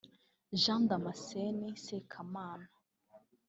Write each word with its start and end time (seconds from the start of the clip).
Jean 0.61 0.81
Damascene 0.89 1.67
Sekamana 1.83 2.67